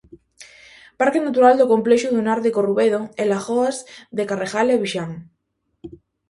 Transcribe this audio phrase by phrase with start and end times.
[0.99, 3.77] Parque Natural do Complexo dunar de Corrubedo e lagoas
[4.17, 5.11] de Carregal e Vixán.